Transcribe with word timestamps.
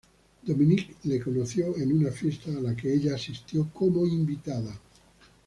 Dominique 0.47 0.95
lo 1.03 1.23
conoció 1.23 1.77
en 1.77 1.93
una 1.95 2.09
fiesta 2.11 2.49
a 2.49 2.59
la 2.59 2.75
que 2.75 2.91
ella 2.91 3.13
asistió 3.13 3.69
como 3.71 4.03
invitada. 4.07 4.75